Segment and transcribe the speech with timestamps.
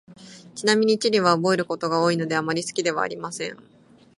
[0.55, 3.57] ちなみに、地理は覚えることが多いので、あまり好きではありません。